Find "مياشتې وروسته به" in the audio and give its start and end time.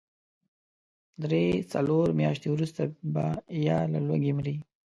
2.19-3.25